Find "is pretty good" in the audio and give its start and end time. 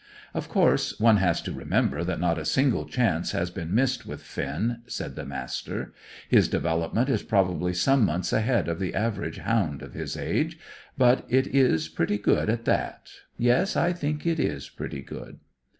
11.45-12.49, 14.39-15.37